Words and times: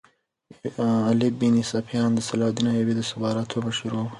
علي 1.07 1.29
بن 1.39 1.55
سفیان 1.71 2.09
د 2.13 2.19
صلاح 2.27 2.47
الدین 2.49 2.67
ایوبي 2.71 2.93
د 2.95 2.99
استخباراتو 3.03 3.55
مشر 3.65 3.91
وو 3.95 4.05